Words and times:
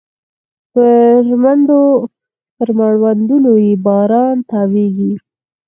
پر 2.57 2.67
مړوندونو 2.79 3.51
يې 3.65 3.73
باران 3.85 4.37
تاویږې 4.49 5.13